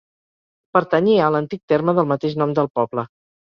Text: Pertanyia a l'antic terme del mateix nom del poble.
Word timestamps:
Pertanyia 0.77 1.27
a 1.27 1.27
l'antic 1.35 1.63
terme 1.75 1.97
del 2.01 2.11
mateix 2.15 2.41
nom 2.45 2.59
del 2.63 2.73
poble. 2.81 3.09